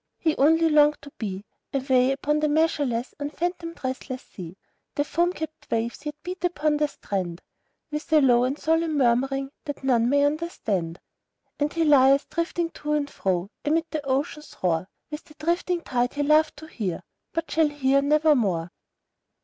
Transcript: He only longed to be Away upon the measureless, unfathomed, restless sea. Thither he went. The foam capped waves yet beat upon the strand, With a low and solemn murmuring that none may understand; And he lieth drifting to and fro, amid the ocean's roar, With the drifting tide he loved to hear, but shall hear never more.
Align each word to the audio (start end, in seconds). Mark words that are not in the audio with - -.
He 0.17 0.35
only 0.37 0.67
longed 0.67 0.97
to 1.03 1.11
be 1.19 1.45
Away 1.71 2.11
upon 2.11 2.39
the 2.39 2.49
measureless, 2.49 3.13
unfathomed, 3.19 3.83
restless 3.83 4.23
sea. 4.23 4.55
Thither 4.57 4.57
he 4.57 4.61
went. 4.61 4.95
The 4.95 5.03
foam 5.03 5.33
capped 5.33 5.67
waves 5.69 6.05
yet 6.07 6.15
beat 6.23 6.43
upon 6.43 6.77
the 6.77 6.87
strand, 6.87 7.43
With 7.91 8.11
a 8.11 8.19
low 8.19 8.43
and 8.43 8.57
solemn 8.57 8.97
murmuring 8.97 9.51
that 9.65 9.83
none 9.83 10.09
may 10.09 10.25
understand; 10.25 10.99
And 11.59 11.71
he 11.71 11.83
lieth 11.83 12.27
drifting 12.31 12.71
to 12.71 12.93
and 12.93 13.11
fro, 13.11 13.51
amid 13.63 13.85
the 13.91 14.03
ocean's 14.03 14.57
roar, 14.63 14.89
With 15.11 15.23
the 15.25 15.35
drifting 15.35 15.81
tide 15.81 16.15
he 16.15 16.23
loved 16.23 16.57
to 16.57 16.65
hear, 16.65 17.03
but 17.31 17.51
shall 17.51 17.67
hear 17.69 18.01
never 18.01 18.33
more. 18.33 18.71